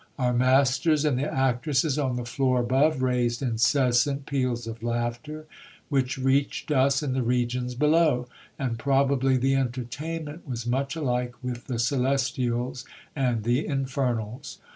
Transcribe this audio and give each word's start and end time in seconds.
Our 0.17 0.33
masters 0.33 1.05
and 1.05 1.15
the 1.19 1.31
actresses 1.31 1.99
on 1.99 2.15
the 2.15 2.25
floor 2.25 2.59
above, 2.61 3.03
raised 3.03 3.43
incessant 3.43 4.25
peals 4.25 4.65
of 4.65 4.81
laughter, 4.81 5.45
which 5.89 6.17
reached 6.17 6.71
us 6.71 7.03
in 7.03 7.13
the 7.13 7.21
regions 7.21 7.75
below; 7.75 8.27
and 8.57 8.79
probably 8.79 9.37
the 9.37 9.53
entertainment 9.53 10.47
was 10.47 10.65
much 10.65 10.95
alike 10.95 11.35
with 11.43 11.67
the 11.67 11.77
celestials 11.77 12.83
and 13.15 13.43
the 13.43 13.63
infernals. 13.67 14.57